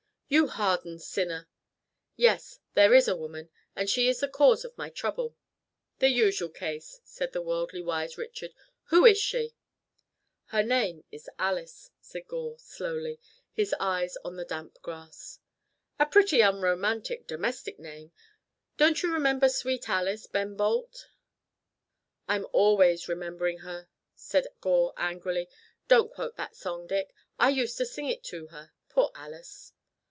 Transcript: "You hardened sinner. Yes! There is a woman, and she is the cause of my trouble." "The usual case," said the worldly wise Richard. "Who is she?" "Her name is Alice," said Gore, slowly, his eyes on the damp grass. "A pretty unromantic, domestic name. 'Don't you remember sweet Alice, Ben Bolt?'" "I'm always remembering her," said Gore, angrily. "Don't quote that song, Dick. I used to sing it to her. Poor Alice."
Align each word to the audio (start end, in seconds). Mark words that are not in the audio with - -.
"You 0.33 0.47
hardened 0.47 1.01
sinner. 1.01 1.49
Yes! 2.15 2.59
There 2.73 2.93
is 2.93 3.09
a 3.09 3.17
woman, 3.17 3.49
and 3.75 3.89
she 3.89 4.07
is 4.07 4.21
the 4.21 4.29
cause 4.29 4.63
of 4.63 4.77
my 4.77 4.89
trouble." 4.89 5.35
"The 5.99 6.07
usual 6.07 6.47
case," 6.47 7.01
said 7.03 7.33
the 7.33 7.41
worldly 7.41 7.81
wise 7.81 8.17
Richard. 8.17 8.53
"Who 8.85 9.05
is 9.05 9.17
she?" 9.17 9.57
"Her 10.45 10.63
name 10.63 11.03
is 11.11 11.29
Alice," 11.37 11.91
said 11.99 12.29
Gore, 12.29 12.57
slowly, 12.59 13.19
his 13.51 13.75
eyes 13.77 14.15
on 14.23 14.37
the 14.37 14.45
damp 14.45 14.81
grass. 14.81 15.39
"A 15.99 16.05
pretty 16.05 16.39
unromantic, 16.39 17.27
domestic 17.27 17.77
name. 17.77 18.13
'Don't 18.77 19.03
you 19.03 19.11
remember 19.13 19.49
sweet 19.49 19.89
Alice, 19.89 20.27
Ben 20.27 20.55
Bolt?'" 20.55 21.09
"I'm 22.29 22.47
always 22.53 23.09
remembering 23.09 23.57
her," 23.59 23.89
said 24.15 24.47
Gore, 24.61 24.93
angrily. 24.95 25.49
"Don't 25.89 26.09
quote 26.13 26.37
that 26.37 26.55
song, 26.55 26.87
Dick. 26.87 27.13
I 27.37 27.49
used 27.49 27.75
to 27.79 27.85
sing 27.85 28.07
it 28.07 28.23
to 28.31 28.47
her. 28.47 28.71
Poor 28.87 29.11
Alice." 29.13 29.73